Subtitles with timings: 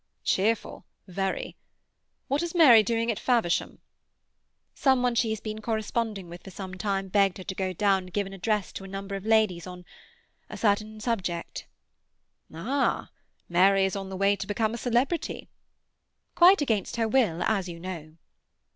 [0.23, 1.57] "Cheerful, very.
[2.27, 3.77] What is Mary doing at Faversham?"
[4.73, 8.05] "Some one she has been corresponding with for some time begged her to go down
[8.05, 11.67] and give an address to a number of ladies on—a certain subject."
[12.51, 13.11] "Ah!
[13.47, 15.49] Mary is on the way to become a celebrity."
[16.33, 18.15] "Quite against her will, as you know."